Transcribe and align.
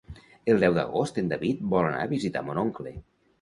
El 0.53 0.61
deu 0.63 0.77
d'agost 0.77 1.19
en 1.23 1.29
David 1.33 1.61
vol 1.75 1.91
anar 1.91 2.01
a 2.07 2.09
visitar 2.15 2.43
mon 2.49 2.63
oncle. 2.65 2.97